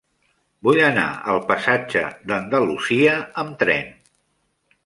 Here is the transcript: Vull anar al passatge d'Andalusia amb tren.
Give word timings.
Vull 0.67 0.79
anar 0.85 1.03
al 1.33 1.37
passatge 1.51 2.03
d'Andalusia 2.31 3.15
amb 3.45 3.63
tren. 3.65 3.97